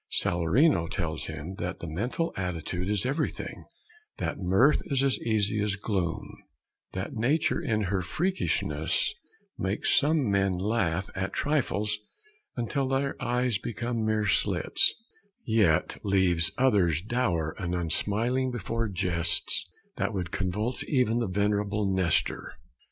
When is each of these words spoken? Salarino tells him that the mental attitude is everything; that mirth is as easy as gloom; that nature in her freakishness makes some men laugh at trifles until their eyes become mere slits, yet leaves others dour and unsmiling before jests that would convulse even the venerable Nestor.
Salarino 0.11 0.87
tells 0.89 1.27
him 1.27 1.53
that 1.59 1.79
the 1.79 1.85
mental 1.85 2.33
attitude 2.35 2.89
is 2.89 3.05
everything; 3.05 3.65
that 4.17 4.39
mirth 4.39 4.81
is 4.85 5.03
as 5.03 5.19
easy 5.19 5.61
as 5.61 5.75
gloom; 5.75 6.39
that 6.93 7.13
nature 7.13 7.61
in 7.61 7.81
her 7.81 8.01
freakishness 8.01 9.13
makes 9.59 9.93
some 9.95 10.27
men 10.31 10.57
laugh 10.57 11.11
at 11.13 11.33
trifles 11.33 11.99
until 12.55 12.87
their 12.87 13.15
eyes 13.23 13.59
become 13.59 14.03
mere 14.03 14.25
slits, 14.25 14.95
yet 15.45 15.99
leaves 16.03 16.49
others 16.57 17.03
dour 17.03 17.53
and 17.59 17.75
unsmiling 17.75 18.49
before 18.49 18.87
jests 18.89 19.69
that 19.97 20.15
would 20.15 20.31
convulse 20.31 20.83
even 20.87 21.19
the 21.19 21.27
venerable 21.27 21.85
Nestor. 21.85 22.55